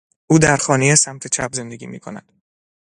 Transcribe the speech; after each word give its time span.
او 0.27 0.39
در 0.39 0.57
خانهی 0.57 0.95
سمت 0.95 1.27
چپ 1.27 1.49
زندگی 1.53 1.87
میکند. 1.87 2.31